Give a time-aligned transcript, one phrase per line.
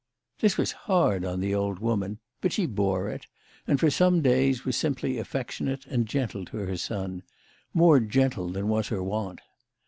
[0.39, 3.27] This was hard on the old woman; but she bore it,
[3.67, 7.21] and, for some days, was simply affectionate and gentle to her son
[7.71, 9.41] more gentle than was her wont.